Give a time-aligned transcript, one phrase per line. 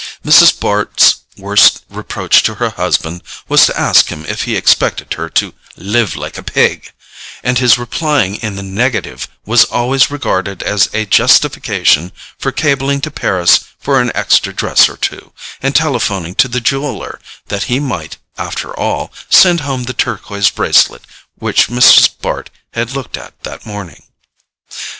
[0.25, 0.59] Mrs.
[0.59, 5.53] Bart's worst reproach to her husband was to ask him if he expected her to
[5.77, 6.91] "live like a pig";
[7.43, 13.11] and his replying in the negative was always regarded as a justification for cabling to
[13.11, 18.17] Paris for an extra dress or two, and telephoning to the jeweller that he might,
[18.39, 21.05] after all, send home the turquoise bracelet
[21.35, 22.09] which Mrs.
[22.19, 24.01] Bart had looked at that morning.